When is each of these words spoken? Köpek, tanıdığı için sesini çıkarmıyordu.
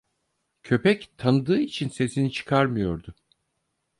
Köpek, 0.63 1.17
tanıdığı 1.17 1.59
için 1.59 1.89
sesini 1.89 2.31
çıkarmıyordu. 2.31 3.15